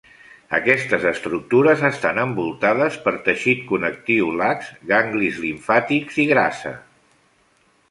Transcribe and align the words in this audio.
Aquestes 0.59 1.03
estructures 1.09 1.83
estan 1.89 2.21
envoltades 2.21 2.97
per 3.05 3.13
teixit 3.29 3.63
connectiu 3.73 4.33
lax, 4.41 4.73
ganglis 4.95 5.41
limfàtics 5.47 6.21
i 6.27 6.29
grassa. 6.35 6.77